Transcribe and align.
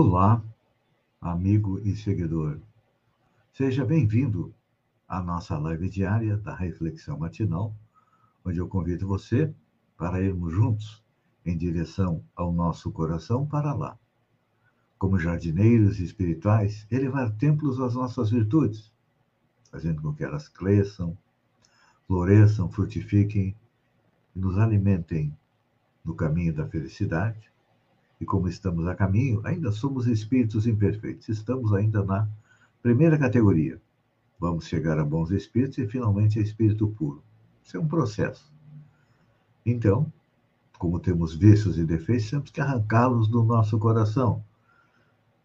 Olá, 0.00 0.40
amigo 1.20 1.80
e 1.80 1.96
seguidor. 1.96 2.60
Seja 3.52 3.84
bem-vindo 3.84 4.54
à 5.08 5.20
nossa 5.20 5.58
live 5.58 5.90
diária 5.90 6.36
da 6.36 6.54
Reflexão 6.54 7.18
Matinal, 7.18 7.74
onde 8.44 8.58
eu 8.58 8.68
convido 8.68 9.08
você 9.08 9.52
para 9.96 10.22
irmos 10.22 10.54
juntos 10.54 11.02
em 11.44 11.58
direção 11.58 12.22
ao 12.36 12.52
nosso 12.52 12.92
coração 12.92 13.44
para 13.44 13.74
lá. 13.74 13.98
Como 14.96 15.18
jardineiros 15.18 15.98
espirituais, 15.98 16.86
elevar 16.92 17.32
templos 17.32 17.80
às 17.80 17.96
nossas 17.96 18.30
virtudes, 18.30 18.92
fazendo 19.68 20.00
com 20.00 20.14
que 20.14 20.22
elas 20.22 20.46
cresçam, 20.46 21.18
floresçam, 22.06 22.70
frutifiquem 22.70 23.52
e 24.36 24.38
nos 24.38 24.58
alimentem 24.58 25.36
no 26.04 26.14
caminho 26.14 26.54
da 26.54 26.68
felicidade 26.68 27.50
e 28.20 28.24
como 28.24 28.48
estamos 28.48 28.86
a 28.86 28.94
caminho, 28.94 29.40
ainda 29.44 29.70
somos 29.70 30.06
espíritos 30.06 30.66
imperfeitos. 30.66 31.28
Estamos 31.28 31.72
ainda 31.72 32.02
na 32.04 32.28
primeira 32.82 33.18
categoria. 33.18 33.80
Vamos 34.40 34.66
chegar 34.66 34.98
a 34.98 35.04
bons 35.04 35.30
espíritos 35.30 35.78
e 35.78 35.86
finalmente 35.86 36.38
a 36.38 36.42
espírito 36.42 36.88
puro. 36.88 37.22
Isso 37.62 37.76
é 37.76 37.80
um 37.80 37.88
processo. 37.88 38.52
Então, 39.64 40.12
como 40.78 41.00
temos 41.00 41.34
vícios 41.34 41.76
e 41.76 41.84
defeitos, 41.84 42.30
temos 42.30 42.50
que 42.50 42.60
arrancá-los 42.60 43.28
do 43.28 43.42
nosso 43.42 43.78
coração. 43.78 44.44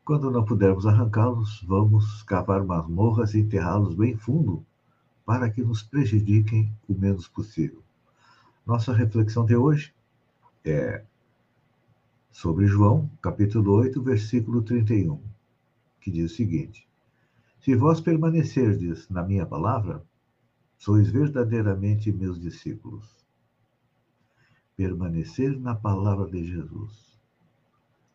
Quando 0.05 0.29
não 0.29 0.43
pudermos 0.45 0.85
arrancá-los, 0.85 1.63
vamos 1.67 2.23
cavar 2.23 2.63
masmorras 2.63 3.33
e 3.33 3.39
enterrá-los 3.39 3.95
bem 3.95 4.15
fundo 4.15 4.65
para 5.25 5.49
que 5.49 5.63
nos 5.63 5.81
prejudiquem 5.81 6.71
o 6.87 6.93
menos 6.93 7.27
possível. 7.27 7.81
Nossa 8.65 8.93
reflexão 8.93 9.45
de 9.45 9.55
hoje 9.55 9.93
é 10.63 11.03
sobre 12.33 12.65
João, 12.65 13.07
capítulo 13.21 13.75
8, 13.75 14.01
versículo 14.01 14.63
31, 14.63 15.21
que 16.01 16.09
diz 16.09 16.31
o 16.31 16.35
seguinte: 16.35 16.89
Se 17.59 17.75
vós 17.75 18.01
permanecerdes 18.01 19.07
na 19.07 19.21
minha 19.23 19.45
palavra, 19.45 20.03
sois 20.75 21.09
verdadeiramente 21.09 22.11
meus 22.11 22.41
discípulos. 22.41 23.23
Permanecer 24.75 25.57
na 25.59 25.75
palavra 25.75 26.25
de 26.25 26.43
Jesus. 26.43 27.19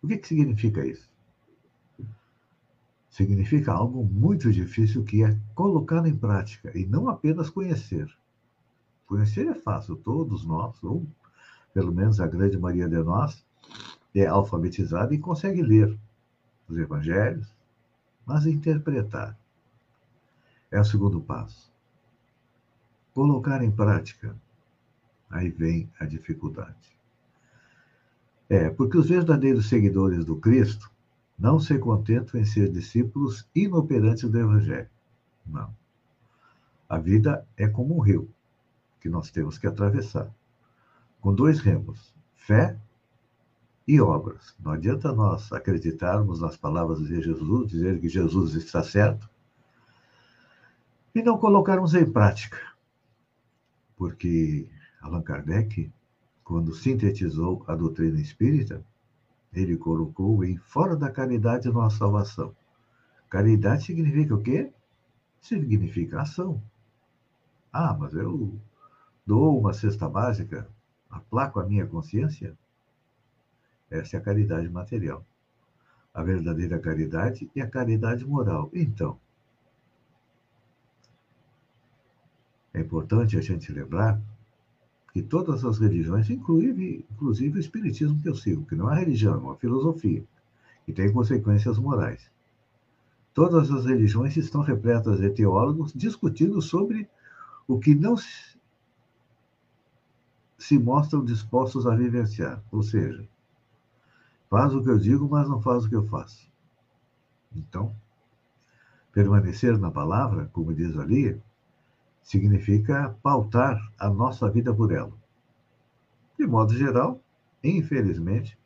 O 0.02 0.08
que, 0.08 0.19
que 0.19 0.27
significa 0.27 0.84
isso? 0.84 1.08
Significa 3.08 3.72
algo 3.72 4.05
muito 4.05 4.50
difícil 4.52 5.05
que 5.05 5.22
é 5.22 5.39
colocar 5.55 6.05
em 6.06 6.16
prática 6.16 6.77
e 6.77 6.84
não 6.84 7.08
apenas 7.08 7.48
conhecer. 7.48 8.12
Conhecer 9.06 9.46
é 9.46 9.55
fácil, 9.55 9.94
todos 9.96 10.44
nós, 10.44 10.83
ou 10.83 11.06
pelo 11.72 11.92
menos 11.92 12.20
a 12.20 12.27
grande 12.27 12.58
maioria 12.58 12.89
de 12.89 12.98
nós, 12.98 13.46
é 14.14 14.27
alfabetizado 14.27 15.14
e 15.14 15.19
consegue 15.19 15.62
ler 15.62 15.97
os 16.69 16.77
evangelhos, 16.77 17.55
mas 18.27 18.47
interpretar 18.47 19.39
é 20.70 20.81
o 20.81 20.84
segundo 20.84 21.20
passo. 21.20 21.73
Colocar 23.14 23.63
em 23.63 23.70
prática, 23.70 24.36
aí 25.30 25.51
vem 25.51 25.91
a 25.98 26.05
dificuldade. 26.05 26.96
É, 28.48 28.70
porque 28.70 28.96
os 28.96 29.08
verdadeiros 29.08 29.69
seguidores 29.69 30.25
do 30.25 30.36
Cristo 30.36 30.90
não 31.39 31.61
se 31.61 31.79
contentam 31.79 32.40
em 32.40 32.45
ser 32.45 32.70
discípulos 32.70 33.48
inoperantes 33.55 34.29
do 34.29 34.39
Evangelho. 34.39 34.89
Não. 35.46 35.75
A 36.89 36.98
vida 36.98 37.46
é 37.57 37.69
como 37.69 37.96
um 37.96 38.01
rio 38.01 38.30
que 39.01 39.08
nós 39.08 39.30
temos 39.30 39.58
que 39.58 39.67
atravessar, 39.67 40.30
com 41.20 41.35
dois 41.35 41.61
remos: 41.61 42.14
fé 42.35 42.79
e 43.89 43.99
obras. 44.03 44.55
Não 44.61 44.73
adianta 44.73 45.11
nós 45.15 45.51
acreditarmos 45.51 46.41
nas 46.41 46.59
palavras 46.59 46.99
de 46.99 47.23
Jesus, 47.23 47.71
dizer 47.71 47.99
que 47.99 48.09
Jesus 48.09 48.55
está 48.55 48.83
certo, 48.83 49.29
e 51.15 51.23
não 51.23 51.39
colocarmos 51.39 51.95
em 51.95 52.05
prática. 52.05 52.59
Porque 53.97 54.69
Allan 55.01 55.23
Kardec, 55.23 55.91
quando 56.45 56.75
sintetizou 56.75 57.65
a 57.67 57.75
doutrina 57.75 58.21
espírita, 58.21 58.85
ele 59.55 59.79
colocou 59.79 60.45
em 60.45 60.59
fora 60.59 60.95
da 60.95 61.11
caridade 61.11 61.70
nossa 61.70 61.97
salvação. 61.97 62.55
Caridade 63.31 63.85
significa 63.85 64.35
o 64.35 64.43
quê? 64.43 64.70
Significa 65.41 66.20
ação. 66.20 66.63
Ah, 67.73 67.97
mas 67.99 68.13
eu 68.13 68.55
dou 69.27 69.59
uma 69.59 69.73
cesta 69.73 70.07
básica, 70.09 70.69
aplaco 71.09 71.59
a 71.59 71.67
minha 71.67 71.87
consciência? 71.87 72.55
Essa 73.91 74.17
é 74.17 74.21
a 74.21 74.23
caridade 74.23 74.69
material. 74.69 75.25
A 76.13 76.23
verdadeira 76.23 76.79
caridade 76.79 77.51
é 77.55 77.61
a 77.61 77.71
caridade 77.71 78.27
moral. 78.27 78.71
Então, 78.73 79.19
é 82.75 82.81
importante 82.81 83.37
a 83.37 83.41
gente 83.41 83.73
lembrar 83.73 84.21
que 85.13 85.23
todas 85.23 85.65
as 85.65 85.79
religiões, 85.79 86.29
inclusive, 86.29 87.05
inclusive 87.11 87.59
o 87.59 87.61
Espiritismo 87.61 88.21
que 88.21 88.29
eu 88.29 88.35
sigo, 88.35 88.67
que 88.67 88.75
não 88.75 88.93
é 88.93 88.99
religião, 88.99 89.35
é 89.35 89.39
uma 89.39 89.57
filosofia, 89.57 90.25
que 90.85 90.93
tem 90.93 91.13
consequências 91.13 91.79
morais. 91.79 92.31
Todas 93.33 93.70
as 93.70 93.87
religiões 93.87 94.37
estão 94.37 94.61
repletas 94.61 95.20
de 95.20 95.31
teólogos 95.31 95.93
discutindo 95.93 96.61
sobre 96.61 97.09
o 97.67 97.79
que 97.79 97.95
não 97.95 98.17
se 100.59 100.79
mostram 100.79 101.25
dispostos 101.25 101.87
a 101.87 101.95
vivenciar, 101.95 102.63
ou 102.70 102.83
seja, 102.83 103.27
Faz 104.48 104.75
o 104.75 104.83
que 104.83 104.89
eu 104.89 104.98
digo, 104.98 105.29
mas 105.29 105.48
não 105.48 105.61
faz 105.61 105.85
o 105.85 105.89
que 105.89 105.97
eu 105.97 106.07
faço. 106.07 106.51
Então, 107.55 107.95
permanecer 109.13 109.79
na 109.79 109.91
palavra, 109.91 110.48
como 110.53 110.75
diz 110.75 110.97
ali, 110.98 111.41
significa 112.23 113.17
pautar 113.23 113.81
a 113.98 114.08
nossa 114.08 114.51
vida 114.51 114.75
por 114.75 114.92
ela. 114.92 115.13
De 116.39 116.47
modo 116.47 116.75
geral, 116.75 117.20
infelizmente, 117.63 118.58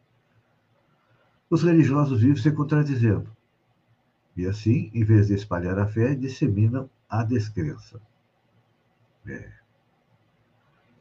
os 1.49 1.63
religiosos 1.63 2.21
vivem 2.21 2.37
se 2.43 2.51
contradizendo. 2.53 3.31
E 4.37 4.47
assim, 4.47 4.91
em 4.95 5.05
vez 5.05 5.29
de 5.29 5.35
espalhar 5.35 5.79
a 5.79 5.87
fé, 5.87 6.15
disseminam 6.15 6.89
a 7.09 7.23
descrença. 7.23 8.01
É. 9.27 9.62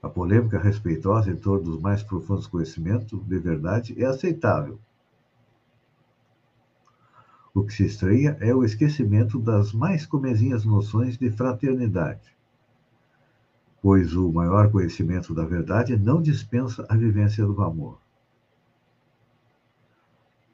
A 0.01 0.09
polêmica 0.09 0.57
respeitosa 0.57 1.29
em 1.29 1.35
torno 1.35 1.63
dos 1.63 1.79
mais 1.79 2.01
profundos 2.01 2.47
conhecimentos 2.47 3.23
de 3.23 3.38
verdade 3.38 4.01
é 4.01 4.06
aceitável. 4.06 4.79
O 7.53 7.63
que 7.63 7.73
se 7.73 7.85
estranha 7.85 8.35
é 8.40 8.56
o 8.56 8.63
esquecimento 8.63 9.38
das 9.38 9.73
mais 9.73 10.06
comezinhas 10.06 10.66
noções 10.66 11.17
de 11.17 11.29
fraternidade, 11.29 12.35
pois 13.81 14.16
o 14.16 14.31
maior 14.31 14.72
conhecimento 14.72 15.34
da 15.35 15.45
verdade 15.45 15.95
não 15.97 16.22
dispensa 16.22 16.85
a 16.90 16.95
vivência 16.95 17.45
do 17.45 17.61
amor. 17.61 18.00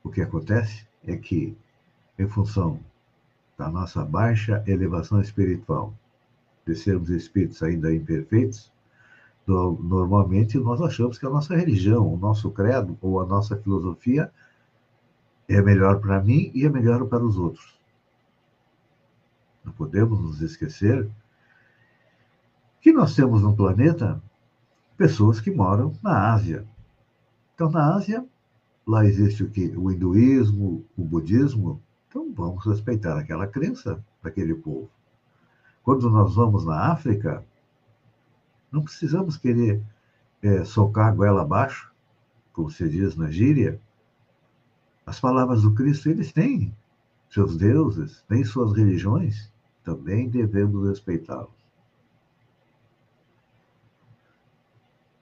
O 0.03 0.09
que 0.09 0.21
acontece 0.21 0.87
é 1.05 1.15
que, 1.15 1.55
em 2.17 2.27
função 2.27 2.79
da 3.57 3.69
nossa 3.69 4.03
baixa 4.03 4.63
elevação 4.67 5.21
espiritual, 5.21 5.93
de 6.65 6.75
sermos 6.75 7.09
espíritos 7.09 7.61
ainda 7.63 7.93
imperfeitos, 7.93 8.71
normalmente 9.47 10.57
nós 10.57 10.81
achamos 10.81 11.17
que 11.17 11.25
a 11.25 11.29
nossa 11.29 11.55
religião, 11.55 12.13
o 12.13 12.17
nosso 12.17 12.51
credo 12.51 12.97
ou 13.01 13.21
a 13.21 13.25
nossa 13.25 13.55
filosofia 13.55 14.31
é 15.47 15.61
melhor 15.61 16.01
para 16.01 16.21
mim 16.21 16.51
e 16.53 16.65
é 16.65 16.69
melhor 16.69 17.05
para 17.05 17.23
os 17.23 17.37
outros. 17.37 17.79
Não 19.63 19.71
podemos 19.71 20.19
nos 20.19 20.41
esquecer 20.41 21.09
que 22.81 22.91
nós 22.91 23.15
temos 23.15 23.41
no 23.41 23.55
planeta 23.55 24.21
pessoas 24.97 25.39
que 25.39 25.51
moram 25.51 25.93
na 26.03 26.33
Ásia. 26.33 26.65
Então, 27.55 27.69
na 27.69 27.95
Ásia, 27.95 28.25
lá 28.85 29.05
existe 29.05 29.43
o 29.43 29.49
que? 29.49 29.73
O 29.77 29.91
hinduísmo, 29.91 30.85
o 30.97 31.03
budismo. 31.03 31.81
Então, 32.07 32.33
vamos 32.33 32.65
respeitar 32.65 33.17
aquela 33.17 33.47
crença 33.47 34.03
daquele 34.21 34.55
povo. 34.55 34.89
Quando 35.83 36.09
nós 36.09 36.35
vamos 36.35 36.65
na 36.65 36.91
África, 36.91 37.45
não 38.71 38.83
precisamos 38.83 39.37
querer 39.37 39.81
é, 40.41 40.63
socar 40.63 41.07
a 41.07 41.11
goela 41.11 41.41
abaixo, 41.41 41.91
como 42.53 42.69
se 42.69 42.87
diz 42.89 43.15
na 43.15 43.29
gíria, 43.29 43.79
As 45.05 45.19
palavras 45.21 45.61
do 45.61 45.73
Cristo, 45.73 46.09
eles 46.09 46.33
têm 46.33 46.75
seus 47.29 47.55
deuses, 47.55 48.23
têm 48.27 48.43
suas 48.43 48.75
religiões, 48.75 49.49
também 49.83 50.29
devemos 50.29 50.85
respeitá-los. 50.87 51.55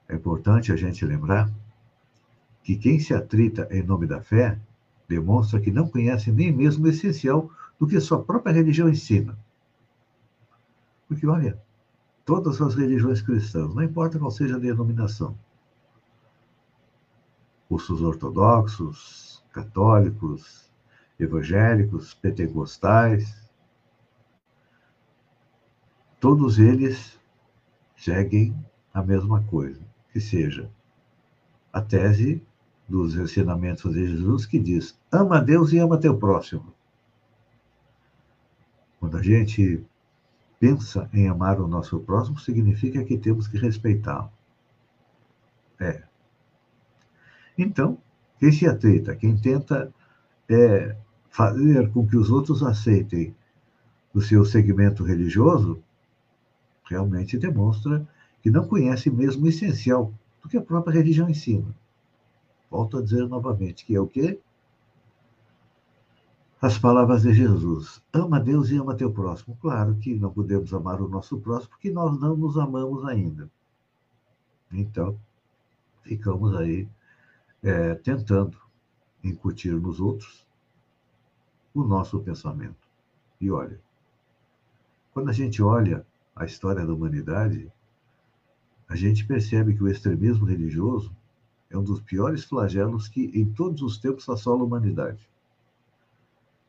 É 0.07 0.15
importante 0.15 0.71
a 0.71 0.75
gente 0.75 1.05
lembrar 1.05 1.51
que 2.63 2.75
quem 2.75 2.99
se 2.99 3.13
atrita 3.13 3.67
em 3.69 3.83
nome 3.83 4.07
da 4.07 4.21
fé 4.21 4.59
demonstra 5.07 5.59
que 5.59 5.71
não 5.71 5.87
conhece 5.87 6.31
nem 6.31 6.51
mesmo 6.51 6.85
o 6.85 6.89
essencial 6.89 7.51
do 7.79 7.87
que 7.87 7.99
sua 7.99 8.23
própria 8.23 8.53
religião 8.53 8.89
ensina. 8.89 9.37
Porque, 11.07 11.27
olha, 11.27 11.61
todas 12.25 12.59
as 12.59 12.73
religiões 12.73 13.21
cristãs, 13.21 13.73
não 13.73 13.83
importa 13.83 14.17
qual 14.17 14.31
seja 14.31 14.55
a 14.55 14.59
denominação, 14.59 15.37
os 17.69 17.89
ortodoxos, 17.89 19.43
católicos, 19.53 20.71
evangélicos, 21.19 22.13
pentecostais, 22.15 23.49
todos 26.19 26.57
eles 26.57 27.19
seguem 27.95 28.55
a 28.93 29.03
mesma 29.03 29.43
coisa, 29.43 29.81
que 30.11 30.19
seja 30.19 30.69
a 31.71 31.81
tese 31.81 32.41
dos 32.87 33.15
ensinamentos 33.15 33.93
de 33.93 34.07
Jesus 34.07 34.45
que 34.45 34.59
diz: 34.59 34.99
ama 35.11 35.41
Deus 35.41 35.73
e 35.73 35.79
ama 35.79 35.99
teu 35.99 36.17
próximo. 36.17 36.73
Quando 38.99 39.17
a 39.17 39.21
gente 39.21 39.85
pensa 40.59 41.09
em 41.13 41.27
amar 41.27 41.59
o 41.59 41.67
nosso 41.67 41.99
próximo, 41.99 42.39
significa 42.39 43.03
que 43.03 43.17
temos 43.17 43.47
que 43.47 43.57
respeitá-lo. 43.57 44.31
É. 45.79 46.03
Então, 47.57 47.97
quem 48.39 48.51
se 48.51 48.67
atreita, 48.67 49.15
quem 49.15 49.37
tenta 49.37 49.93
é, 50.49 50.95
fazer 51.29 51.89
com 51.91 52.07
que 52.07 52.17
os 52.17 52.29
outros 52.29 52.63
aceitem 52.63 53.35
o 54.13 54.21
seu 54.21 54.45
segmento 54.45 55.03
religioso, 55.03 55.81
realmente 56.85 57.37
demonstra 57.37 58.07
que 58.41 58.49
não 58.49 58.67
conhece 58.67 59.09
mesmo 59.09 59.45
o 59.45 59.49
essencial 59.49 60.13
do 60.41 60.47
que 60.47 60.57
a 60.57 60.61
própria 60.61 60.93
religião 60.93 61.29
ensina. 61.29 61.75
Volto 62.69 62.97
a 62.97 63.01
dizer 63.01 63.27
novamente, 63.27 63.85
que 63.85 63.95
é 63.95 63.99
o 63.99 64.07
quê? 64.07 64.39
As 66.61 66.79
palavras 66.79 67.23
de 67.23 67.33
Jesus. 67.33 68.01
Ama 68.13 68.39
Deus 68.39 68.69
e 68.69 68.77
ama 68.77 68.95
teu 68.95 69.11
próximo. 69.11 69.57
Claro 69.61 69.95
que 69.97 70.15
não 70.15 70.31
podemos 70.31 70.73
amar 70.73 71.01
o 71.01 71.07
nosso 71.07 71.37
próximo 71.39 71.71
porque 71.71 71.91
nós 71.91 72.17
não 72.19 72.35
nos 72.35 72.57
amamos 72.57 73.05
ainda. 73.05 73.49
Então, 74.71 75.19
ficamos 76.01 76.55
aí 76.55 76.87
é, 77.61 77.95
tentando 77.95 78.57
incutir 79.23 79.73
nos 79.73 79.99
outros 79.99 80.45
o 81.73 81.83
nosso 81.83 82.19
pensamento. 82.21 82.87
E 83.39 83.51
olha, 83.51 83.79
quando 85.13 85.29
a 85.29 85.33
gente 85.33 85.61
olha 85.61 86.05
a 86.35 86.45
história 86.45 86.85
da 86.85 86.93
humanidade, 86.93 87.71
a 88.87 88.95
gente 88.95 89.25
percebe 89.25 89.75
que 89.75 89.83
o 89.83 89.89
extremismo 89.89 90.45
religioso 90.45 91.11
é 91.69 91.77
um 91.77 91.83
dos 91.83 91.99
piores 91.99 92.45
flagelos 92.45 93.09
que 93.09 93.25
em 93.33 93.45
todos 93.45 93.81
os 93.81 93.97
tempos 93.97 94.27
assola 94.29 94.61
a 94.61 94.65
humanidade. 94.65 95.27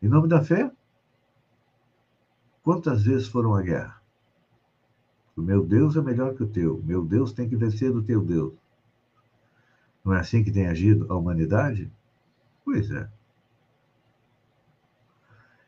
Em 0.03 0.09
nome 0.09 0.29
da 0.29 0.43
fé, 0.43 0.71
quantas 2.63 3.05
vezes 3.05 3.29
foram 3.29 3.55
à 3.55 3.63
guerra? 3.63 4.01
O 5.37 5.43
meu 5.43 5.65
Deus 5.65 5.97
é 5.97 6.01
melhor 6.01 6.35
que 6.35 6.43
o 6.43 6.49
teu. 6.49 6.83
Meu 6.83 7.05
Deus 7.05 7.33
tem 7.33 7.49
que 7.49 7.57
vencer 7.57 7.95
o 7.95 8.03
teu 8.03 8.23
Deus. 8.23 8.55
Não 10.05 10.15
é 10.15 10.21
assim 10.21 10.45
que 10.45 10.53
tem 10.53 10.67
agido 10.67 11.07
a 11.13 11.17
humanidade? 11.17 11.91
Pois 12.65 12.91
é. 12.91 13.09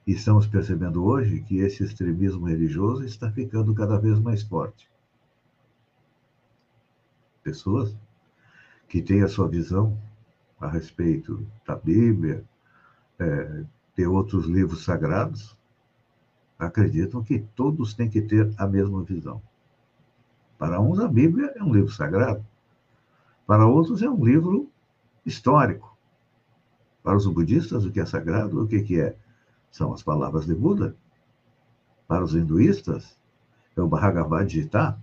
E 0.07 0.13
estamos 0.13 0.47
percebendo 0.47 1.05
hoje 1.05 1.43
que 1.43 1.59
esse 1.59 1.85
extremismo 1.85 2.47
religioso 2.47 3.05
está 3.05 3.31
ficando 3.31 3.75
cada 3.75 3.99
vez 3.99 4.19
mais 4.19 4.43
forte. 4.43 4.91
Pessoas 7.43 7.95
que 8.89 9.03
têm 9.03 9.23
a 9.23 9.29
sua 9.29 9.49
visão 9.49 10.01
a 10.59 10.67
respeito 10.67 11.47
da 11.67 11.77
Bíblia, 11.77 12.43
é, 13.19 13.65
de 13.99 14.07
outros 14.07 14.47
livros 14.47 14.85
sagrados, 14.85 15.59
acreditam 16.57 17.21
que 17.21 17.41
todos 17.57 17.95
têm 17.95 18.09
que 18.09 18.23
ter 18.23 18.55
a 18.57 18.65
mesma 18.65 19.03
visão. 19.03 19.43
Para 20.57 20.81
uns, 20.81 21.01
a 21.01 21.09
Bíblia 21.09 21.53
é 21.57 21.65
um 21.65 21.75
livro 21.75 21.91
sagrado. 21.91 22.47
Para 23.45 23.67
outros, 23.67 24.01
é 24.01 24.09
um 24.09 24.25
livro 24.25 24.71
histórico. 25.27 25.99
Para 27.03 27.17
os 27.17 27.27
budistas, 27.27 27.85
o 27.85 27.91
que 27.91 27.99
é 27.99 28.07
sagrado, 28.07 28.63
o 28.63 28.69
que, 28.69 28.83
que 28.83 29.01
é? 29.01 29.17
São 29.69 29.93
as 29.93 30.01
palavras 30.01 30.47
de 30.47 30.55
Buda. 30.55 30.97
Para 32.07 32.23
os 32.23 32.37
hinduístas, 32.37 33.19
é 33.77 33.81
o 33.81 33.89
Bhagavad 33.89 34.49
Gita. 34.49 34.97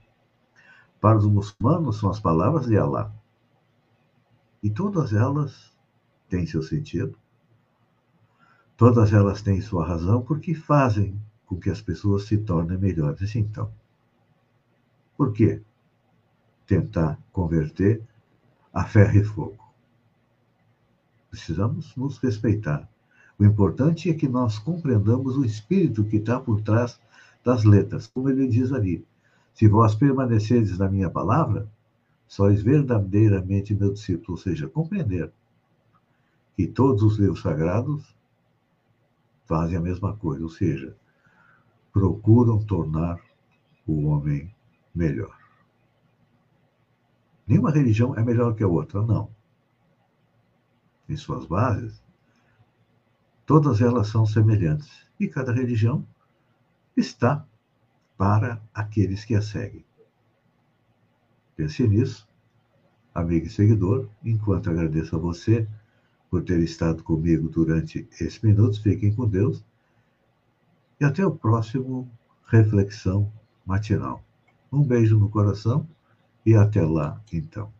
Para 1.01 1.18
os 1.18 1.25
muçulmanos, 1.25 2.00
são 2.00 2.09
as 2.09 2.21
palavras 2.21 2.65
de 2.65 2.77
Allah. 2.77 3.13
E 4.63 4.69
todas 4.69 5.12
elas 5.12 5.75
têm 6.30 6.48
seu 6.48 6.63
sentido. 6.63 7.18
Todas 8.77 9.13
elas 9.13 9.42
têm 9.42 9.62
sua 9.62 9.86
razão 9.86 10.22
porque 10.22 10.54
fazem 10.54 11.19
com 11.45 11.57
que 11.57 11.69
as 11.69 11.81
pessoas 11.81 12.24
se 12.24 12.38
tornem 12.38 12.77
melhores. 12.77 13.36
Então, 13.36 13.72
por 15.16 15.31
quê? 15.31 15.62
Tentar 16.68 17.18
converter 17.31 18.01
a 18.74 18.83
ferro 18.83 19.18
e 19.18 19.24
fogo. 19.24 19.66
Precisamos 21.30 21.95
nos 21.95 22.18
respeitar. 22.18 22.89
O 23.38 23.45
importante 23.45 24.10
é 24.10 24.13
que 24.13 24.27
nós 24.27 24.60
compreendamos 24.60 25.38
o 25.38 25.45
espírito 25.45 26.04
que 26.04 26.18
está 26.18 26.39
por 26.39 26.62
trás 26.62 27.00
das 27.44 27.63
letras. 27.63 28.07
Como 28.07 28.30
ele 28.30 28.48
diz 28.48 28.72
ali: 28.74 29.06
Se 29.54 29.68
vós 29.68 29.95
permanecerdes 29.95 30.77
na 30.77 30.89
minha 30.89 31.10
palavra, 31.10 31.69
sois 32.27 32.62
verdadeiramente 32.62 33.74
meu 33.74 33.94
discípulo. 33.94 34.31
Ou 34.31 34.38
seja, 34.38 34.68
compreender 34.68 35.31
que 36.56 36.68
todos 36.68 37.04
os 37.04 37.18
livros 37.18 37.42
sagrados 37.42 38.16
fazem 39.45 39.77
a 39.77 39.81
mesma 39.81 40.15
coisa, 40.15 40.44
ou 40.44 40.50
seja, 40.50 40.95
procuram 41.92 42.63
tornar 42.63 43.21
o 43.88 44.06
homem 44.07 44.53
melhor. 44.94 45.38
Nenhuma 47.47 47.71
religião 47.71 48.15
é 48.15 48.24
melhor 48.24 48.56
que 48.56 48.63
a 48.63 48.68
outra, 48.68 49.01
não. 49.01 49.30
Em 51.07 51.15
suas 51.15 51.45
bases, 51.45 52.03
todas 53.45 53.81
elas 53.81 54.07
são 54.07 54.25
semelhantes 54.25 55.08
e 55.20 55.27
cada 55.27 55.53
religião 55.53 56.05
está 56.98 57.46
para 58.17 58.62
aqueles 58.74 59.24
que 59.24 59.36
a 59.36 59.41
seguem. 59.41 59.86
Pense 61.55 61.88
nisso, 61.88 62.27
amigo 63.13 63.46
e 63.46 63.50
seguidor, 63.50 64.10
enquanto 64.24 64.70
agradeço 64.70 65.15
a 65.15 65.20
você 65.20 65.67
por 66.36 66.44
ter 66.44 66.60
estado 66.60 67.01
comigo 67.01 67.48
durante 67.48 68.06
esses 68.12 68.42
minutos. 68.42 68.80
Fiquem 68.80 69.15
com 69.15 69.25
Deus 69.25 69.63
e 71.00 71.06
até 71.06 71.25
o 71.25 71.32
próximo 71.32 72.12
Reflexão 72.48 73.32
Matinal. 73.65 74.22
Um 74.70 74.84
beijo 74.84 75.18
no 75.18 75.30
coração 75.30 75.88
e 76.46 76.54
até 76.54 76.82
lá, 76.82 77.24
então. 77.32 77.72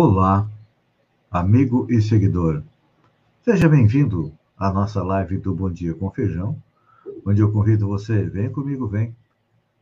Olá, 0.00 0.48
amigo 1.28 1.88
e 1.90 2.00
seguidor. 2.00 2.62
Seja 3.42 3.68
bem-vindo 3.68 4.32
à 4.56 4.72
nossa 4.72 5.02
live 5.02 5.38
do 5.38 5.52
Bom 5.52 5.68
Dia 5.72 5.92
com 5.92 6.08
Feijão, 6.08 6.62
onde 7.26 7.40
eu 7.40 7.50
convido 7.50 7.88
você, 7.88 8.22
vem 8.22 8.48
comigo, 8.48 8.86
vem 8.86 9.12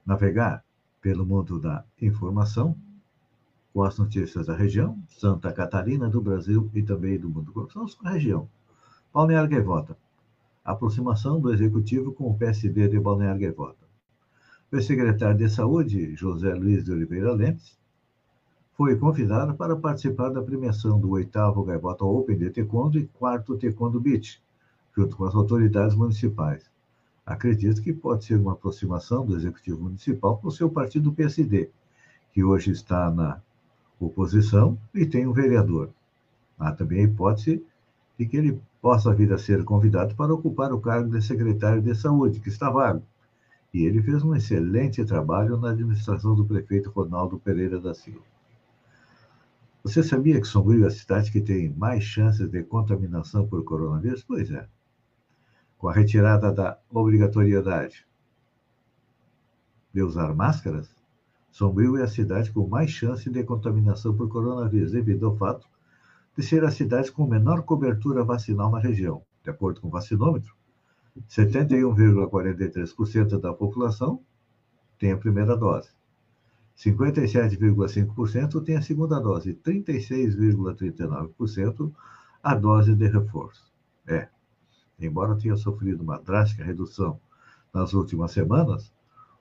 navegar 0.07 0.65
pelo 1.03 1.27
mundo 1.27 1.61
da 1.61 1.85
informação 2.01 2.75
com 3.75 3.83
as 3.83 3.99
notícias 3.99 4.47
da 4.47 4.57
região, 4.57 4.99
Santa 5.11 5.53
Catarina, 5.53 6.09
do 6.09 6.23
Brasil 6.23 6.71
e 6.73 6.83
também 6.83 7.19
do 7.19 7.29
mundo. 7.29 7.53
Começamos 7.53 7.95
com 7.95 8.09
a 8.09 8.13
região. 8.13 8.49
Balneário 9.13 9.51
Gaivota. 9.51 9.99
Aproximação 10.65 11.39
do 11.39 11.53
Executivo 11.53 12.11
com 12.15 12.31
o 12.31 12.39
PSD 12.39 12.89
de 12.89 12.99
Balneário 12.99 13.43
Gaivota. 13.43 13.85
O 14.73 14.81
secretário 14.81 15.37
de 15.37 15.51
Saúde, 15.51 16.17
José 16.17 16.55
Luiz 16.55 16.83
de 16.83 16.91
Oliveira 16.91 17.35
Lentes, 17.35 17.77
foi 18.77 18.95
convidado 18.95 19.55
para 19.55 19.75
participar 19.75 20.29
da 20.29 20.43
premiação 20.43 21.01
do 21.01 21.09
oitavo 21.13 21.65
Gaivota 21.65 22.05
Open 22.05 22.37
de 22.37 22.51
Taekwondo 22.51 22.99
e 22.99 23.07
quarto 23.07 23.57
Taekwondo 23.57 23.99
Beach, 23.99 24.39
junto 24.95 25.17
com 25.17 25.25
as 25.25 25.35
autoridades 25.35 25.97
municipais. 25.97 26.71
Acredito 27.25 27.81
que 27.81 27.91
pode 27.91 28.27
ser 28.27 28.39
uma 28.39 28.53
aproximação 28.53 29.25
do 29.25 29.35
Executivo 29.35 29.83
Municipal 29.83 30.37
com 30.37 30.49
o 30.49 30.53
seu 30.53 30.69
partido 30.69 31.11
PSD, 31.11 31.71
que 32.35 32.45
hoje 32.45 32.71
está 32.71 33.11
na 33.11 33.41
oposição 33.99 34.77
e 34.95 35.07
tem 35.07 35.27
um 35.27 35.33
vereador. 35.33 35.89
Há 36.59 36.71
também 36.71 37.01
a 37.01 37.05
hipótese 37.05 37.65
de 38.19 38.27
que 38.27 38.37
ele 38.37 38.61
possa 38.83 39.15
vir 39.15 39.33
a 39.33 39.39
ser 39.39 39.65
convidado 39.65 40.15
para 40.15 40.35
ocupar 40.35 40.71
o 40.71 40.81
cargo 40.81 41.09
de 41.09 41.25
secretário 41.25 41.81
de 41.81 41.95
saúde, 41.95 42.41
que 42.41 42.51
está 42.51 42.69
vago. 42.69 43.03
E 43.73 43.87
ele 43.87 44.03
fez 44.03 44.23
um 44.23 44.35
excelente 44.35 45.03
trabalho 45.03 45.57
na 45.57 45.71
administração 45.71 46.35
do 46.35 46.45
prefeito 46.45 46.91
Ronaldo 46.91 47.39
Pereira 47.39 47.81
da 47.81 47.95
Silva. 47.95 48.36
Você 49.87 50.03
sabia 50.03 50.41
que 50.41 50.49
Sombrio 50.49 50.83
é 50.83 50.89
a 50.89 50.91
cidade 50.91 51.31
que 51.31 51.41
tem 51.41 51.73
mais 51.73 52.03
chances 52.03 52.51
de 52.51 52.65
contaminação 52.65 53.47
por 53.47 53.63
coronavírus? 53.63 54.25
Pois 54.25 54.51
é. 54.51 54.69
Com 55.79 55.89
a 55.89 55.93
retirada 55.93 56.53
da 56.53 56.77
obrigatoriedade 56.91 58.05
de 59.95 60.03
usar 60.03 60.35
máscaras, 60.35 60.91
Sombrio 61.53 61.97
é 61.97 62.03
a 62.03 62.09
cidade 62.09 62.51
com 62.51 62.67
mais 62.67 62.91
chance 62.91 63.31
de 63.31 63.45
contaminação 63.45 64.13
por 64.13 64.29
coronavírus, 64.29 64.91
devido 64.91 65.27
ao 65.27 65.37
fato 65.37 65.69
de 66.37 66.43
ser 66.43 66.65
a 66.65 66.73
cidade 66.73 67.13
com 67.13 67.25
menor 67.25 67.63
cobertura 67.63 68.25
vacinal 68.25 68.73
na 68.73 68.81
região. 68.81 69.23
De 69.45 69.51
acordo 69.51 69.81
com 69.81 69.87
o 69.87 69.93
vacinômetro, 69.93 70.53
71,43% 71.29 73.39
da 73.39 73.55
população 73.55 74.21
tem 74.99 75.13
a 75.13 75.17
primeira 75.17 75.57
dose. 75.57 75.91
57,5% 76.77 78.63
tem 78.63 78.77
a 78.77 78.83
segunda 78.83 79.19
dose 79.19 79.51
e 79.51 79.55
36,39% 79.55 81.91
a 82.43 82.55
dose 82.55 82.95
de 82.95 83.09
reforço. 83.09 83.73
É, 84.07 84.29
embora 85.01 85.35
tenha 85.37 85.57
sofrido 85.57 86.03
uma 86.03 86.19
drástica 86.19 86.63
redução 86.63 87.19
nas 87.73 87.95
últimas 87.95 88.33
semanas, 88.33 88.93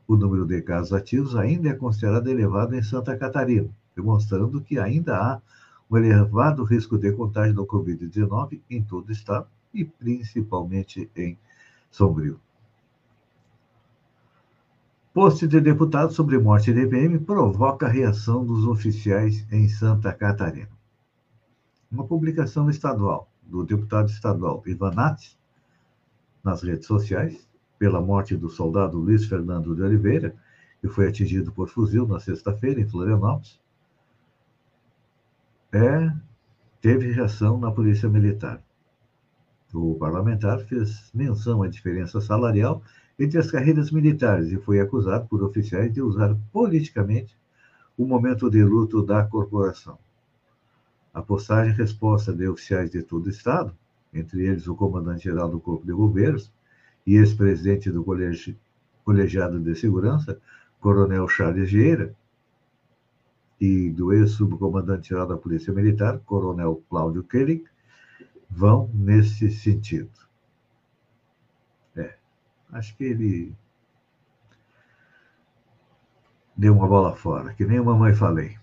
o 0.08 0.16
número 0.16 0.46
de 0.46 0.62
casos 0.62 0.94
ativos 0.94 1.36
ainda 1.36 1.68
é 1.70 1.74
considerado 1.74 2.28
elevado 2.28 2.74
em 2.76 2.82
Santa 2.82 3.18
Catarina, 3.18 3.70
demonstrando 3.96 4.62
que 4.62 4.80
ainda 4.80 5.18
há 5.18 5.42
um 5.90 5.98
elevado 5.98 6.64
risco 6.64 6.98
de 6.98 7.12
contágio 7.12 7.56
da 7.56 7.64
Covid-19 7.64 8.62
em 8.70 8.82
todo 8.84 9.10
o 9.10 9.12
estado 9.12 9.48
e 9.74 9.84
principalmente 9.84 11.10
em 11.16 11.38
Sombrio. 11.92 12.40
Post 15.16 15.48
de 15.48 15.62
deputado 15.62 16.12
sobre 16.12 16.38
morte 16.38 16.74
de 16.74 16.86
PM 16.88 17.18
provoca 17.20 17.88
reação 17.88 18.46
dos 18.46 18.66
oficiais 18.66 19.48
em 19.50 19.70
Santa 19.70 20.12
Catarina. 20.12 20.68
Uma 21.90 22.06
publicação 22.06 22.70
estadual 22.70 23.32
do 23.42 23.64
deputado 23.64 24.10
estadual 24.10 24.62
Ivanates 24.66 25.40
nas 26.44 26.64
redes 26.64 26.86
sociais 26.86 27.48
pela 27.80 28.02
morte 28.02 28.36
do 28.36 28.50
soldado 28.50 28.98
Luiz 28.98 29.26
Fernando 29.26 29.74
de 29.74 29.84
Oliveira, 29.84 30.36
que 30.82 30.90
foi 30.90 31.08
atingido 31.08 31.50
por 31.50 31.70
fuzil 31.70 32.06
na 32.06 32.20
sexta-feira 32.20 32.82
em 32.82 32.86
Florianópolis, 32.86 33.58
é, 35.72 36.12
teve 36.82 37.10
reação 37.14 37.58
na 37.58 37.72
Polícia 37.72 38.10
Militar. 38.10 38.62
O 39.74 39.96
parlamentar 39.96 40.60
fez 40.66 41.10
menção 41.14 41.64
à 41.64 41.70
diferença 41.70 42.20
salarial 42.20 42.84
entre 43.18 43.40
as 43.40 43.50
carreiras 43.50 43.92
militares 43.92 44.52
e 44.52 44.58
foi 44.58 44.80
acusado 44.80 45.28
por 45.28 45.42
oficiais 45.44 45.92
de 45.94 46.02
usar 46.02 46.36
politicamente 46.52 47.38
o 47.98 48.06
momento 48.06 48.50
de 48.50 48.64
luto 48.64 49.02
da 49.02 49.24
corporação. 49.24 49.98
A 51.14 51.22
postagem 51.22 51.74
resposta 51.74 52.34
de 52.34 52.48
oficiais 52.48 52.92
de 52.92 53.02
todo 53.02 53.28
o 53.28 53.30
Estado, 53.30 53.74
entre 54.14 54.46
eles 54.46 54.68
o 54.68 54.76
comandante-geral 54.76 55.50
do 55.50 55.60
Corpo 55.60 55.86
de 55.86 55.94
Bombeiros 55.94 56.52
e 57.06 57.16
ex-presidente 57.16 57.90
do 57.90 58.04
colegi 58.04 58.58
Colegiado 59.06 59.60
de 59.60 59.76
Segurança, 59.76 60.42
Coronel 60.80 61.28
Charles 61.28 61.72
Vieira, 61.72 62.16
e 63.62 63.90
do 63.92 64.12
ex-subcomandante-geral 64.12 65.28
da 65.28 65.38
Polícia 65.38 65.72
Militar, 65.72 66.20
Coronel 66.26 66.84
Cláudio 66.90 67.24
Kelly, 67.24 67.64
vão 68.50 68.90
nesse 68.94 69.50
sentido. 69.52 70.25
Acho 72.72 72.96
que 72.98 73.04
ele 73.04 73.56
deu 76.56 76.74
uma 76.74 76.88
bola 76.88 77.16
fora, 77.16 77.54
que 77.54 77.66
nem 77.66 77.82
mamãe 77.82 78.14
falei. 78.14 78.58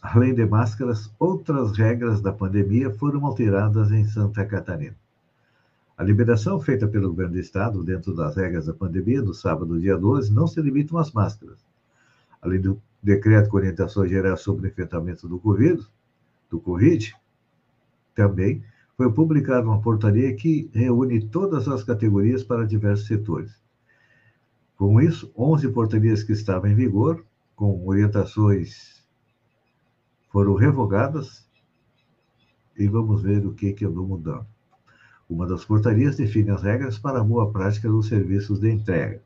Além 0.00 0.34
de 0.34 0.46
máscaras, 0.46 1.12
outras 1.18 1.76
regras 1.76 2.20
da 2.20 2.32
pandemia 2.32 2.90
foram 2.90 3.26
alteradas 3.26 3.90
em 3.90 4.04
Santa 4.04 4.44
Catarina. 4.44 4.96
A 5.96 6.04
liberação 6.04 6.60
feita 6.60 6.86
pelo 6.86 7.08
governo 7.08 7.32
do 7.32 7.40
estado, 7.40 7.82
dentro 7.82 8.14
das 8.14 8.36
regras 8.36 8.66
da 8.66 8.72
pandemia, 8.72 9.20
no 9.20 9.34
sábado, 9.34 9.80
dia 9.80 9.98
12, 9.98 10.32
não 10.32 10.46
se 10.46 10.60
limitam 10.62 10.96
às 10.96 11.10
máscaras. 11.10 11.58
Além 12.40 12.60
do 12.60 12.80
decreto 13.02 13.50
com 13.50 13.56
orientações 13.56 14.08
gerais 14.08 14.40
sobre 14.40 14.66
o 14.66 14.70
enfrentamento 14.70 15.28
do 15.28 15.40
Covid, 15.40 15.84
do 16.48 16.60
Covid, 16.60 17.16
também 18.14 18.62
foi 18.98 19.12
publicada 19.12 19.64
uma 19.64 19.80
portaria 19.80 20.34
que 20.34 20.68
reúne 20.74 21.24
todas 21.24 21.68
as 21.68 21.84
categorias 21.84 22.42
para 22.42 22.66
diversos 22.66 23.06
setores. 23.06 23.52
Com 24.76 25.00
isso, 25.00 25.32
11 25.38 25.68
portarias 25.68 26.24
que 26.24 26.32
estavam 26.32 26.68
em 26.68 26.74
vigor, 26.74 27.24
com 27.54 27.86
orientações, 27.86 29.06
foram 30.32 30.54
revogadas 30.54 31.48
e 32.76 32.88
vamos 32.88 33.22
ver 33.22 33.46
o 33.46 33.54
que, 33.54 33.72
que 33.72 33.84
andou 33.84 34.04
mudando. 34.04 34.46
Uma 35.30 35.46
das 35.46 35.64
portarias 35.64 36.16
define 36.16 36.50
as 36.50 36.64
regras 36.64 36.98
para 36.98 37.20
a 37.20 37.24
boa 37.24 37.52
prática 37.52 37.88
dos 37.88 38.08
serviços 38.08 38.58
de 38.58 38.68
entrega. 38.68 39.22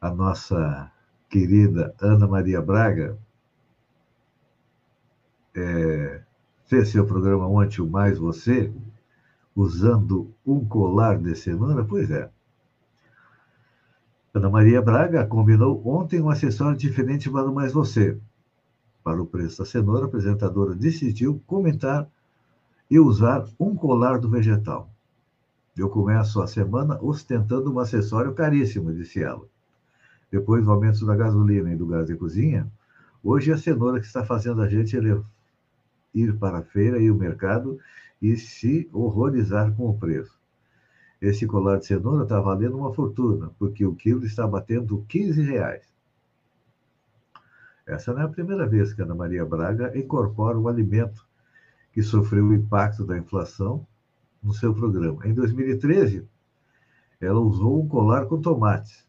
a 0.00 0.10
nossa 0.10 0.90
querida 1.28 1.92
Ana 2.00 2.28
Maria 2.28 2.60
Braga 2.60 3.16
é, 5.56 6.22
fez 6.66 6.88
seu 6.88 7.06
programa 7.06 7.46
ontem, 7.48 7.80
o 7.80 7.86
Mais 7.86 8.18
Você, 8.18 8.72
usando 9.54 10.32
um 10.46 10.64
colar 10.64 11.18
de 11.18 11.34
cenoura? 11.34 11.84
Pois 11.84 12.10
é. 12.10 12.30
Ana 14.34 14.48
Maria 14.48 14.80
Braga 14.80 15.26
combinou 15.26 15.86
ontem 15.86 16.20
um 16.20 16.30
acessório 16.30 16.76
diferente 16.76 17.30
para 17.30 17.50
Mais 17.50 17.72
Você. 17.72 18.18
Para 19.04 19.20
o 19.20 19.26
preço 19.26 19.58
da 19.58 19.66
cenoura, 19.66 20.04
a 20.04 20.06
apresentadora 20.06 20.74
decidiu 20.74 21.42
comentar 21.46 22.08
e 22.90 22.98
usar 22.98 23.46
um 23.58 23.74
colar 23.74 24.18
do 24.18 24.30
vegetal. 24.30 24.90
Eu 25.76 25.88
começo 25.88 26.40
a 26.40 26.46
semana 26.46 26.98
ostentando 27.02 27.72
um 27.72 27.78
acessório 27.78 28.34
caríssimo, 28.34 28.92
disse 28.92 29.22
ela. 29.22 29.46
depois 30.30 30.64
do 30.64 30.70
aumento 30.70 31.04
da 31.04 31.14
gasolina 31.14 31.72
e 31.72 31.76
do 31.76 31.86
gás 31.86 32.06
de 32.06 32.16
cozinha, 32.16 32.66
hoje 33.22 33.50
é 33.50 33.54
a 33.54 33.58
cenoura 33.58 34.00
que 34.00 34.06
está 34.06 34.24
fazendo 34.24 34.62
a 34.62 34.68
gente 34.68 34.96
ir 36.14 36.36
para 36.38 36.58
a 36.58 36.62
feira 36.62 36.98
e 36.98 37.10
o 37.10 37.14
mercado 37.14 37.78
e 38.22 38.36
se 38.36 38.88
horrorizar 38.92 39.74
com 39.74 39.90
o 39.90 39.98
preço. 39.98 40.40
Esse 41.20 41.46
colar 41.46 41.78
de 41.78 41.86
cenoura 41.86 42.22
está 42.22 42.40
valendo 42.40 42.78
uma 42.78 42.94
fortuna, 42.94 43.50
porque 43.58 43.84
o 43.84 43.94
quilo 43.94 44.24
está 44.24 44.46
batendo 44.46 45.04
15 45.08 45.42
reais. 45.42 45.92
Essa 47.84 48.14
não 48.14 48.22
é 48.22 48.24
a 48.24 48.28
primeira 48.28 48.66
vez 48.66 48.94
que 48.94 49.02
Ana 49.02 49.14
Maria 49.14 49.44
Braga 49.44 49.96
incorpora 49.98 50.58
um 50.58 50.68
alimento 50.68 51.26
que 51.92 52.02
sofreu 52.02 52.46
o 52.46 52.54
impacto 52.54 53.04
da 53.04 53.18
inflação 53.18 53.86
no 54.42 54.54
seu 54.54 54.72
programa. 54.72 55.26
Em 55.26 55.34
2013, 55.34 56.26
ela 57.20 57.40
usou 57.40 57.82
um 57.82 57.88
colar 57.88 58.26
com 58.26 58.40
tomates, 58.40 59.06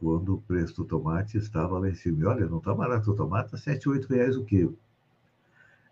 quando 0.00 0.34
o 0.34 0.40
preço 0.42 0.76
do 0.76 0.84
tomate 0.84 1.36
estava 1.36 1.78
lá 1.78 1.88
em 1.88 1.94
cima. 1.94 2.22
E 2.22 2.24
olha, 2.26 2.46
não 2.46 2.58
está 2.58 2.72
barato 2.72 3.10
o 3.10 3.14
tomate, 3.14 3.54
está 3.54 3.58
7, 3.58 3.88
8 3.88 4.08
reais 4.08 4.36
o 4.36 4.44
quilo. 4.44 4.78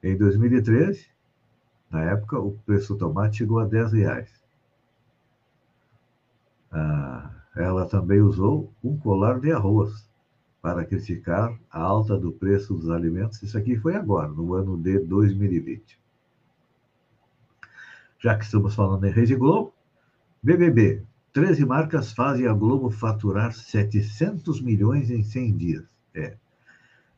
Em 0.03 0.17
2013, 0.17 1.16
na 1.91 2.03
época, 2.03 2.39
o 2.39 2.53
preço 2.67 2.95
do 2.95 2.99
tomate 2.99 3.39
chegou 3.39 3.59
a 3.59 3.65
10 3.65 3.93
reais. 3.93 4.31
Ah, 6.71 7.31
ela 7.55 7.87
também 7.87 8.21
usou 8.21 8.73
um 8.83 8.97
colar 8.97 9.41
de 9.41 9.53
arroz 9.53 10.09
para 10.61 10.85
criticar 10.85 11.57
a 11.71 11.81
alta 11.81 12.19
do 12.19 12.33
preço 12.33 12.75
dos 12.75 12.91
alimentos. 12.91 13.43
Isso 13.43 13.57
aqui 13.57 13.77
foi 13.77 13.95
agora, 13.95 14.29
no 14.29 14.55
ano 14.55 14.77
de 14.77 14.99
2020. 14.99 15.99
Já 18.19 18.37
que 18.37 18.45
estamos 18.45 18.75
falando 18.75 19.07
em 19.07 19.13
Rede 19.13 19.37
Globo, 19.37 19.73
BBB. 20.43 21.03
13 21.33 21.67
marcas 21.67 22.13
fazem 22.13 22.47
a 22.47 22.53
Globo 22.53 22.91
faturar 22.91 23.53
700 23.53 24.61
milhões 24.61 25.11
em 25.11 25.23
100 25.23 25.57
dias. 25.57 25.85
É. 26.15 26.37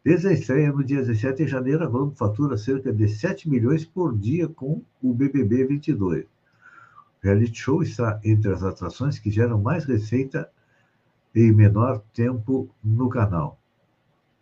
Desde 0.09 0.29
a 0.29 0.33
estreia 0.33 0.73
no 0.73 0.83
dia 0.83 1.03
17 1.03 1.45
de 1.45 1.51
janeiro, 1.51 1.85
a 1.85 1.87
Globo 1.87 2.17
fatura 2.17 2.57
cerca 2.57 2.91
de 2.91 3.07
7 3.07 3.47
milhões 3.47 3.85
por 3.85 4.17
dia 4.17 4.49
com 4.49 4.83
o 5.03 5.13
BBB 5.13 5.67
22. 5.67 6.25
O 6.25 6.29
reality 7.23 7.59
show 7.59 7.83
está 7.83 8.19
entre 8.25 8.51
as 8.51 8.63
atrações 8.63 9.19
que 9.19 9.31
geram 9.31 9.61
mais 9.61 9.85
receita 9.85 10.51
em 11.35 11.53
menor 11.53 12.01
tempo 12.15 12.71
no 12.83 13.11
canal. 13.11 13.61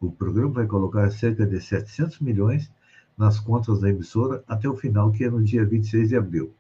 O 0.00 0.08
programa 0.08 0.52
vai 0.52 0.66
colocar 0.68 1.11
cerca 1.11 1.44
de 1.44 1.61
700 1.61 2.20
milhões 2.20 2.70
nas 3.18 3.40
contas 3.40 3.80
da 3.80 3.90
emissora 3.90 4.44
até 4.46 4.68
o 4.68 4.76
final, 4.76 5.11
que 5.11 5.25
é 5.25 5.30
no 5.30 5.42
dia 5.42 5.66
26 5.66 6.11
de 6.11 6.16
abril 6.16 6.54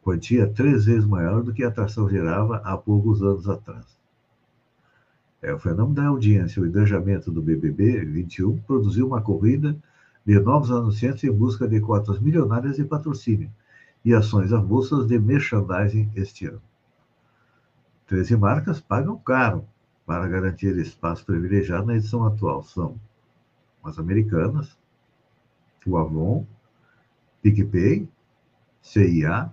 quantia 0.00 0.46
três 0.46 0.84
vezes 0.84 1.04
maior 1.04 1.42
do 1.42 1.52
que 1.52 1.64
a 1.64 1.68
atração 1.68 2.08
gerava 2.08 2.58
há 2.58 2.76
poucos 2.76 3.20
anos 3.20 3.48
atrás. 3.48 3.99
É, 5.42 5.54
o 5.54 5.58
fenômeno 5.58 5.94
da 5.94 6.06
audiência, 6.06 6.60
o 6.60 6.66
engajamento 6.66 7.30
do 7.30 7.40
BBB 7.40 8.04
21 8.04 8.58
produziu 8.62 9.06
uma 9.06 9.22
corrida 9.22 9.76
de 10.24 10.38
novos 10.38 10.70
anunciantes 10.70 11.24
em 11.24 11.32
busca 11.32 11.66
de 11.66 11.80
cotas 11.80 12.20
milionárias 12.20 12.76
de 12.76 12.84
patrocínio 12.84 13.50
e 14.04 14.12
ações 14.12 14.52
avulsas 14.52 15.06
de 15.06 15.18
merchandising 15.18 16.10
este 16.14 16.46
ano. 16.46 16.60
Treze 18.06 18.36
marcas 18.36 18.80
pagam 18.80 19.16
caro 19.18 19.64
para 20.04 20.28
garantir 20.28 20.76
espaço 20.76 21.24
privilegiado 21.24 21.86
na 21.86 21.96
edição 21.96 22.26
atual. 22.26 22.62
São 22.62 23.00
as 23.82 23.98
americanas, 23.98 24.76
o 25.86 25.96
Avon, 25.96 26.46
PicPay, 27.40 28.08
CIA, 28.82 29.50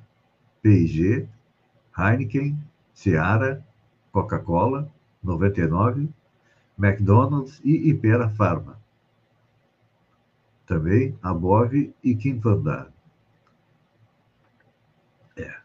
P&G, 0.61 1.27
Heineken, 1.97 2.57
Seara, 2.93 3.65
Coca-Cola, 4.11 4.91
99, 5.27 6.09
McDonald's 6.79 7.61
e 7.63 7.89
Ipera 7.89 8.29
Pharma. 8.29 8.79
Também 10.65 11.17
a 11.21 11.33
Bove 11.33 11.93
e 12.03 12.15
Quinto 12.15 12.49
É. 15.37 15.55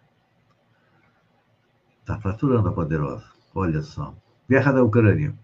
Está 2.00 2.20
fraturando 2.20 2.68
a 2.68 2.72
poderosa. 2.72 3.24
Olha 3.54 3.82
só. 3.82 4.14
Guerra 4.48 4.72
da 4.72 4.82
Ucrânia. 4.82 5.34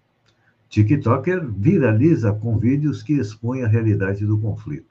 TikToker 0.69 1.47
viraliza 1.47 2.33
com 2.33 2.59
vídeos 2.59 3.03
que 3.03 3.15
expõem 3.15 3.65
a 3.65 3.69
realidade 3.69 4.27
do 4.27 4.39
conflito. 4.39 4.87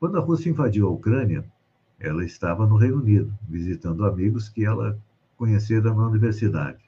Quando 0.00 0.18
a 0.18 0.20
Rússia 0.20 0.50
invadiu 0.50 0.88
a 0.88 0.90
Ucrânia, 0.90 1.44
ela 1.98 2.24
estava 2.24 2.66
no 2.66 2.76
Reino 2.76 2.98
Unido, 2.98 3.32
visitando 3.48 4.04
amigos 4.04 4.48
que 4.48 4.64
ela 4.64 4.98
conhecera 5.36 5.94
na 5.94 6.06
universidade. 6.06 6.85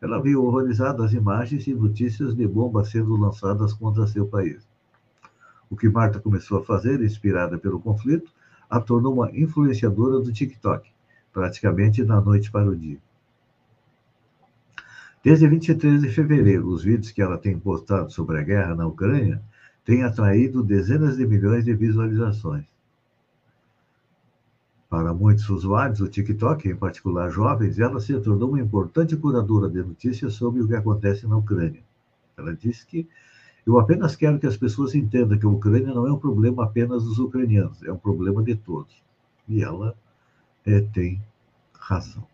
Ela 0.00 0.22
viu 0.22 0.44
horrorizada 0.44 1.04
as 1.04 1.12
imagens 1.12 1.66
e 1.66 1.74
notícias 1.74 2.34
de 2.34 2.46
bombas 2.46 2.90
sendo 2.90 3.16
lançadas 3.16 3.72
contra 3.72 4.06
seu 4.06 4.26
país. 4.26 4.66
O 5.68 5.76
que 5.76 5.88
Marta 5.88 6.20
começou 6.20 6.58
a 6.58 6.64
fazer, 6.64 7.02
inspirada 7.02 7.58
pelo 7.58 7.80
conflito, 7.80 8.30
a 8.70 8.80
tornou 8.80 9.14
uma 9.14 9.30
influenciadora 9.36 10.20
do 10.20 10.32
TikTok, 10.32 10.88
praticamente 11.32 12.04
da 12.04 12.20
noite 12.20 12.50
para 12.50 12.68
o 12.68 12.76
dia. 12.76 12.98
Desde 15.22 15.48
23 15.48 16.02
de 16.02 16.10
fevereiro, 16.10 16.68
os 16.68 16.84
vídeos 16.84 17.10
que 17.10 17.20
ela 17.20 17.36
tem 17.36 17.58
postado 17.58 18.10
sobre 18.12 18.38
a 18.38 18.42
guerra 18.42 18.74
na 18.74 18.86
Ucrânia 18.86 19.42
têm 19.84 20.04
atraído 20.04 20.62
dezenas 20.62 21.16
de 21.16 21.26
milhões 21.26 21.64
de 21.64 21.74
visualizações. 21.74 22.66
Para 24.88 25.12
muitos 25.12 25.50
usuários, 25.50 26.00
o 26.00 26.08
TikTok, 26.08 26.66
em 26.66 26.74
particular 26.74 27.28
jovens, 27.28 27.78
ela 27.78 28.00
se 28.00 28.18
tornou 28.20 28.48
uma 28.48 28.60
importante 28.60 29.14
curadora 29.16 29.68
de 29.68 29.82
notícias 29.82 30.32
sobre 30.32 30.62
o 30.62 30.66
que 30.66 30.74
acontece 30.74 31.26
na 31.26 31.36
Ucrânia. 31.36 31.82
Ela 32.38 32.54
disse 32.56 32.86
que 32.86 33.06
eu 33.66 33.78
apenas 33.78 34.16
quero 34.16 34.38
que 34.38 34.46
as 34.46 34.56
pessoas 34.56 34.94
entendam 34.94 35.38
que 35.38 35.44
a 35.44 35.48
Ucrânia 35.48 35.92
não 35.92 36.06
é 36.06 36.12
um 36.12 36.18
problema 36.18 36.64
apenas 36.64 37.04
dos 37.04 37.18
ucranianos, 37.18 37.82
é 37.82 37.92
um 37.92 37.98
problema 37.98 38.42
de 38.42 38.54
todos. 38.54 39.02
E 39.46 39.62
ela 39.62 39.94
é, 40.64 40.80
tem 40.80 41.22
razão. 41.74 42.26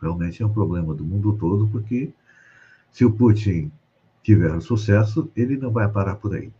Realmente 0.00 0.42
é 0.42 0.46
um 0.46 0.52
problema 0.52 0.94
do 0.94 1.04
mundo 1.04 1.34
todo, 1.34 1.68
porque 1.68 2.14
se 2.90 3.04
o 3.04 3.12
Putin 3.12 3.70
tiver 4.22 4.58
sucesso, 4.62 5.30
ele 5.36 5.58
não 5.58 5.70
vai 5.70 5.86
parar 5.86 6.16
por 6.16 6.34
aí. 6.34 6.50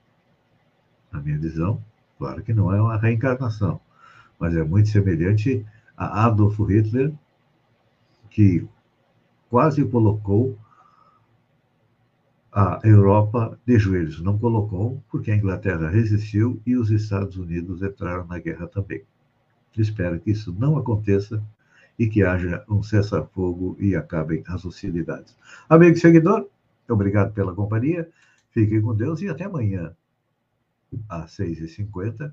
Na 1.11 1.19
minha 1.19 1.39
visão, 1.39 1.83
claro 2.19 2.43
que 2.43 2.53
não 2.53 2.71
é 2.71 2.81
uma 2.81 2.99
reencarnação 2.99 3.81
mas 4.43 4.57
é 4.57 4.65
muito 4.65 4.89
semelhante 4.89 5.65
a 5.97 6.27
Adolf 6.27 6.59
Hitler, 6.59 7.15
que 8.29 8.67
quase 9.49 9.85
colocou 9.85 10.59
a 12.51 12.81
Europa 12.83 13.57
de 13.65 13.79
joelhos. 13.79 14.21
Não 14.21 14.37
colocou, 14.37 15.01
porque 15.09 15.31
a 15.31 15.37
Inglaterra 15.37 15.89
resistiu 15.89 16.61
e 16.67 16.77
os 16.77 16.91
Estados 16.91 17.37
Unidos 17.37 17.83
entraram 17.83 18.27
na 18.27 18.41
guerra 18.41 18.67
também. 18.67 19.05
Espero 19.79 20.19
que 20.19 20.33
isso 20.33 20.53
não 20.59 20.77
aconteça 20.77 21.41
e 21.97 22.09
que 22.09 22.25
haja 22.25 22.65
um 22.69 22.83
cessar-fogo 22.83 23.77
e 23.79 23.95
acabem 23.95 24.43
as 24.49 24.65
hostilidades. 24.65 25.37
Amigo 25.69 25.97
seguidor, 25.97 26.49
obrigado 26.89 27.33
pela 27.33 27.55
companhia. 27.55 28.11
Fiquem 28.51 28.83
com 28.83 28.93
Deus 28.93 29.23
e 29.23 29.29
até 29.29 29.45
amanhã, 29.45 29.95
às 31.09 31.31
6h50 31.37 32.33